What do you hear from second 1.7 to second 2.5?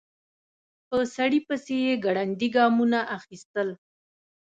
يې ګړندي